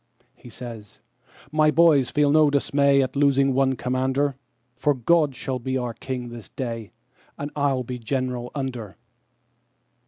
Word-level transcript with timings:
He 0.35 0.49
says, 0.49 0.99
"My 1.51 1.69
boys 1.69 2.09
feel 2.09 2.31
no 2.31 2.49
dismay 2.49 3.03
at 3.03 3.13
the 3.13 3.19
losing 3.19 3.49
of 3.49 3.53
one 3.53 3.75
commander, 3.75 4.35
For 4.75 4.95
God 4.95 5.35
shall 5.35 5.59
be 5.59 5.77
our 5.77 5.93
King 5.93 6.29
this 6.29 6.49
day, 6.49 6.91
and 7.37 7.51
I'll 7.55 7.83
be 7.83 7.99
general 7.99 8.49
under." 8.55 8.97